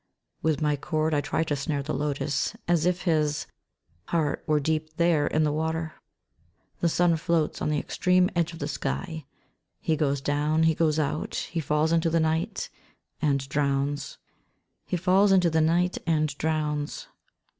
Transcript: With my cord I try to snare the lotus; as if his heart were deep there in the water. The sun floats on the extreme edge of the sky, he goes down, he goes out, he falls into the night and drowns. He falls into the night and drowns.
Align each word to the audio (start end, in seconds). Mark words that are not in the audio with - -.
With 0.41 0.63
my 0.63 0.75
cord 0.75 1.13
I 1.13 1.21
try 1.21 1.43
to 1.43 1.55
snare 1.55 1.83
the 1.83 1.93
lotus; 1.93 2.55
as 2.67 2.87
if 2.87 3.03
his 3.03 3.45
heart 4.07 4.43
were 4.47 4.59
deep 4.59 4.97
there 4.97 5.27
in 5.27 5.43
the 5.43 5.51
water. 5.51 5.93
The 6.79 6.89
sun 6.89 7.17
floats 7.17 7.61
on 7.61 7.69
the 7.69 7.77
extreme 7.77 8.27
edge 8.35 8.51
of 8.51 8.57
the 8.57 8.67
sky, 8.67 9.25
he 9.79 9.95
goes 9.95 10.19
down, 10.19 10.63
he 10.63 10.73
goes 10.73 10.97
out, 10.97 11.35
he 11.35 11.59
falls 11.59 11.91
into 11.91 12.09
the 12.09 12.19
night 12.19 12.71
and 13.21 13.47
drowns. 13.47 14.17
He 14.87 14.97
falls 14.97 15.31
into 15.31 15.51
the 15.51 15.61
night 15.61 15.99
and 16.07 16.35
drowns. 16.39 17.05